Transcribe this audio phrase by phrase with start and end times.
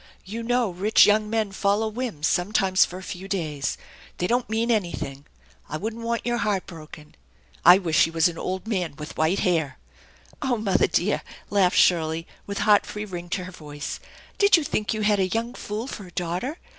[0.25, 3.77] "You know rich young men follow whims sometimes for a few days.
[4.17, 5.27] They don't mean anything.
[5.69, 7.13] I wouldn't want your heart broken.
[7.63, 9.77] I wish he was an old man with white hair.""
[10.41, 13.99] Oh mother dear!" laughed Shirley with heart free ring to her voice,
[14.39, 16.57] "did you think you had a young fool for a daughter?